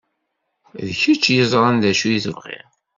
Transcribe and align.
D 0.87 0.89
kečč 0.99 1.23
i 1.31 1.35
yeẓran 1.37 1.77
d 1.81 1.85
acu 1.91 2.07
i 2.15 2.19
tebɣiḍ! 2.25 2.69